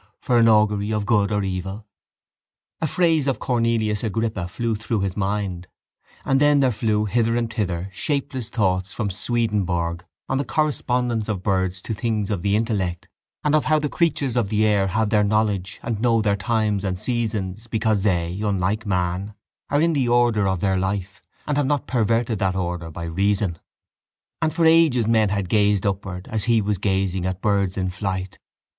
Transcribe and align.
For 0.19 0.39
an 0.39 0.47
augury 0.47 0.91
of 0.91 1.05
good 1.05 1.31
or 1.31 1.43
evil? 1.43 1.85
A 2.81 2.87
phrase 2.87 3.27
of 3.27 3.37
Cornelius 3.37 4.03
Agrippa 4.03 4.47
flew 4.47 4.73
through 4.73 5.01
his 5.01 5.15
mind 5.15 5.67
and 6.25 6.41
then 6.41 6.59
there 6.59 6.71
flew 6.71 7.05
hither 7.05 7.37
and 7.37 7.53
thither 7.53 7.87
shapeless 7.93 8.49
thoughts 8.49 8.91
from 8.91 9.11
Swedenborg 9.11 10.03
on 10.27 10.39
the 10.39 10.43
correspondence 10.43 11.29
of 11.29 11.43
birds 11.43 11.83
to 11.83 11.93
things 11.93 12.31
of 12.31 12.41
the 12.41 12.55
intellect 12.55 13.09
and 13.43 13.53
of 13.53 13.65
how 13.65 13.77
the 13.77 13.89
creatures 13.89 14.35
of 14.35 14.49
the 14.49 14.65
air 14.65 14.87
have 14.87 15.11
their 15.11 15.23
knowledge 15.23 15.79
and 15.83 16.01
know 16.01 16.19
their 16.19 16.35
times 16.35 16.83
and 16.83 16.97
seasons 16.97 17.67
because 17.67 18.01
they, 18.01 18.39
unlike 18.43 18.87
man, 18.87 19.35
are 19.69 19.81
in 19.81 19.93
the 19.93 20.07
order 20.07 20.47
of 20.47 20.61
their 20.61 20.77
life 20.79 21.21
and 21.45 21.57
have 21.57 21.67
not 21.67 21.85
perverted 21.85 22.39
that 22.39 22.55
order 22.55 22.89
by 22.89 23.03
reason. 23.03 23.59
And 24.41 24.51
for 24.51 24.65
ages 24.65 25.05
men 25.05 25.29
had 25.29 25.47
gazed 25.47 25.85
upward 25.85 26.27
as 26.27 26.45
he 26.45 26.59
was 26.59 26.79
gazing 26.79 27.27
at 27.27 27.39
birds 27.39 27.77
in 27.77 27.91
flight. 27.91 28.39